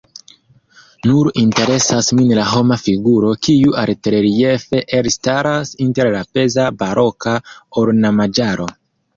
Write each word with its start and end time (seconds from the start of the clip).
Nur 1.09 1.27
interesas 1.41 2.07
min 2.19 2.31
la 2.39 2.45
homa 2.53 2.77
figuro, 2.85 3.33
kiu 3.49 3.75
altreliefe 3.83 4.81
elstaras 5.01 5.77
inter 5.89 6.11
la 6.19 6.25
peza 6.39 6.67
baroka 6.83 7.39
ornamaĵaro. 7.85 8.69